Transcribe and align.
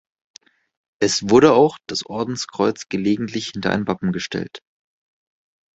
Es 0.99 1.29
wurde 1.29 1.53
auch 1.53 1.77
das 1.87 2.07
Ordenskreuz 2.07 2.87
gelegentlich 2.89 3.49
hinter 3.49 3.69
ein 3.69 3.85
Wappen 3.85 4.11
gestellt. 4.11 4.61